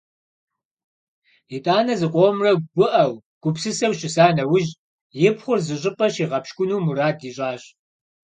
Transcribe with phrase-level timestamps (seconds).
[1.55, 4.71] ИтӀанэ, зыкъомрэ гуӀэу, гупсысэу щыса нэужь,
[5.27, 7.63] и пхъур зыщӀыпӀэ щигъэпщкӀуну мурад ищӀащ.